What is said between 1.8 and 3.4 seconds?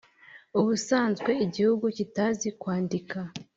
kitazi kwandika,